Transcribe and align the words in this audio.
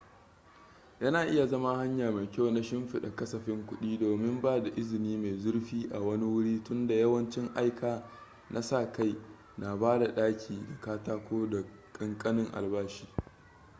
yana 0.99 1.25
iya 1.25 1.47
zama 1.47 1.75
hanya 1.77 2.11
mai 2.11 2.27
kyau 2.31 2.51
na 2.51 2.61
shimfida 2.63 3.15
kasafin 3.15 3.65
kudi 3.65 3.97
domin 3.97 4.41
ba 4.41 4.59
da 4.63 4.69
izini 4.75 5.17
mai 5.17 5.37
zurfi 5.37 5.89
a 5.93 5.99
wani 5.99 6.23
wuri 6.25 6.63
tunda 6.63 6.93
yawancin 6.93 7.51
aika 7.55 8.03
na 8.49 8.61
sa 8.61 8.91
kai 8.91 9.15
na 9.57 9.75
ba 9.77 9.99
da 9.99 10.13
daki 10.15 10.65
da 10.69 10.79
katako 10.81 11.45
da 11.49 11.63
kankanin 11.93 12.47
albashi 12.53 13.07